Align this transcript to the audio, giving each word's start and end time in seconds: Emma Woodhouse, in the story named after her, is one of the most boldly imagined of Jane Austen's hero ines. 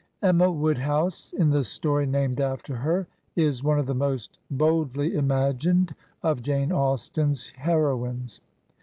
Emma 0.23 0.49
Woodhouse, 0.51 1.31
in 1.37 1.51
the 1.51 1.63
story 1.63 2.07
named 2.07 2.41
after 2.41 2.75
her, 2.77 3.05
is 3.35 3.63
one 3.63 3.77
of 3.77 3.85
the 3.85 3.93
most 3.93 4.39
boldly 4.49 5.13
imagined 5.13 5.93
of 6.23 6.41
Jane 6.41 6.71
Austen's 6.71 7.49
hero 7.49 8.03
ines. 8.07 8.41